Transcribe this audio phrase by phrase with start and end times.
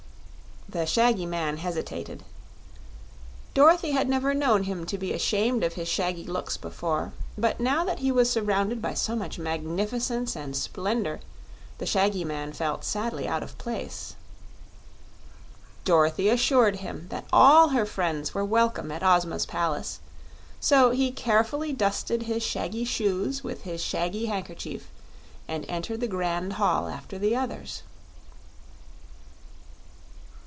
[0.69, 2.23] The shaggy man hesitated.
[3.53, 7.83] Dorothy had never known him to be ashamed of his shaggy looks before, but now
[7.83, 11.19] that he was surrounded by so much magnificence and splendor
[11.77, 14.15] the shaggy man felt sadly out of place.
[15.83, 19.99] Dorothy assured him that all her friends were welcome at Ozma's palace,
[20.61, 24.89] so he carefully dusted his shaggy shoes with his shaggy handkerchief
[25.49, 27.83] and entered the grand hall after the others.